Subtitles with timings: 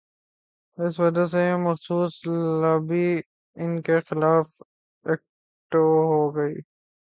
[0.77, 2.13] اس وجہ سے یہ مخصوص
[2.61, 3.07] لابی
[3.57, 4.45] ان کے خلاف
[5.05, 6.55] ایکٹو ہو گئی۔